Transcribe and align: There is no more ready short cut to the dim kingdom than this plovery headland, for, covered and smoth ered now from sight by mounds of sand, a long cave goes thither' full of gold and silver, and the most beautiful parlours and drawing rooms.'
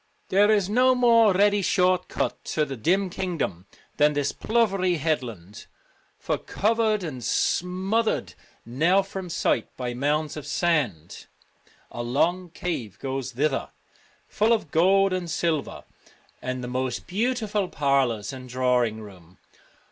There 0.29 0.49
is 0.49 0.67
no 0.67 0.95
more 0.95 1.31
ready 1.31 1.61
short 1.61 2.07
cut 2.07 2.43
to 2.45 2.65
the 2.65 2.75
dim 2.75 3.11
kingdom 3.11 3.67
than 3.97 4.13
this 4.13 4.31
plovery 4.31 4.95
headland, 4.97 5.67
for, 6.17 6.39
covered 6.39 7.03
and 7.03 7.23
smoth 7.23 8.07
ered 8.07 8.33
now 8.65 9.03
from 9.03 9.29
sight 9.29 9.67
by 9.77 9.93
mounds 9.93 10.35
of 10.35 10.47
sand, 10.47 11.27
a 11.91 12.01
long 12.01 12.49
cave 12.49 12.97
goes 12.97 13.33
thither' 13.33 13.69
full 14.27 14.53
of 14.53 14.71
gold 14.71 15.13
and 15.13 15.29
silver, 15.29 15.83
and 16.41 16.63
the 16.63 16.67
most 16.67 17.05
beautiful 17.05 17.67
parlours 17.69 18.33
and 18.33 18.49
drawing 18.49 19.01
rooms.' 19.01 19.37